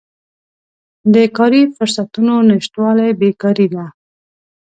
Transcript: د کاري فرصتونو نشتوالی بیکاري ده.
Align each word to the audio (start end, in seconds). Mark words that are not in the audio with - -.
د 1.13 1.15
کاري 1.37 1.63
فرصتونو 1.75 2.33
نشتوالی 2.49 3.09
بیکاري 3.19 3.67
ده. 3.73 3.85